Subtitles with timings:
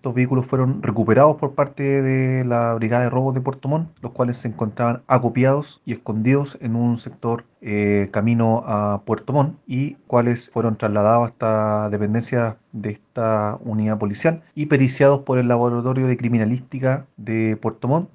[0.00, 4.12] estos vehículos fueron recuperados por parte de la Brigada de Robos de Puerto Montt, los
[4.12, 9.96] cuales se encontraban acopiados y escondidos en un sector eh, camino a Puerto Montt y
[10.06, 16.16] cuales fueron trasladados hasta dependencia de esta unidad policial y periciados por el Laboratorio de
[16.16, 18.08] Criminalística de Puerto Montt